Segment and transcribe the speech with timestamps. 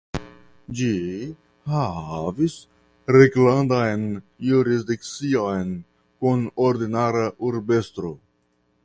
[0.77, 0.87] Ĝi
[1.73, 2.55] havis
[3.17, 4.07] reglandan
[4.47, 5.77] jurisdikcion
[6.25, 8.13] kun ordinara urbestro.